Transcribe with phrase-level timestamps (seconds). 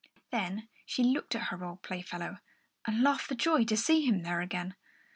[0.31, 2.39] Then she looked at her old playfellow
[2.87, 4.75] and laughed for joy to see him there again.